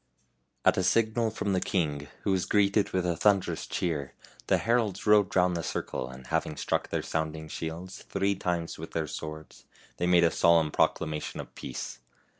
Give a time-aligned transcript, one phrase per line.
[0.65, 4.15] At a signal from the king, who was greeted with a thunderous cheer,
[4.47, 8.93] the heralds rode round the circle, and having struck their sounding shields three times with
[8.93, 9.65] their swords,
[9.97, 11.99] they made a solemn proclamation of peace.